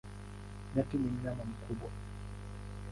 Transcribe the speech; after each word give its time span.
Nyati 0.73 0.95
ni 0.97 1.09
mnyama 1.13 1.43
mkubwa. 1.51 1.89